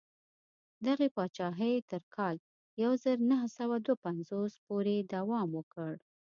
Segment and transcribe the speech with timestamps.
[0.87, 2.35] دغې پاچاهۍ تر کال
[2.83, 5.91] یو زر نهه سوه دوه پنځوس پورې دوام وکړ.